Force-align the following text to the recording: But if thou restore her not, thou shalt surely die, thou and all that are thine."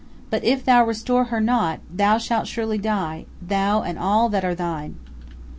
But 0.31 0.43
if 0.43 0.65
thou 0.65 0.83
restore 0.83 1.25
her 1.25 1.39
not, 1.39 1.79
thou 1.87 2.17
shalt 2.17 2.47
surely 2.47 2.79
die, 2.79 3.27
thou 3.39 3.83
and 3.83 3.99
all 3.99 4.29
that 4.29 4.43
are 4.43 4.55
thine." 4.55 4.95